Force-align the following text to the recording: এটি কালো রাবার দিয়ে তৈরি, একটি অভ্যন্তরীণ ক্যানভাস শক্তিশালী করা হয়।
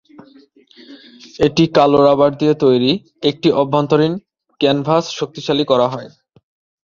এটি 1.39 1.63
কালো 1.77 1.99
রাবার 2.07 2.31
দিয়ে 2.39 2.53
তৈরি, 2.63 2.91
একটি 3.29 3.47
অভ্যন্তরীণ 3.61 4.13
ক্যানভাস 4.61 5.05
শক্তিশালী 5.19 5.63
করা 5.71 5.87
হয়। 5.93 6.09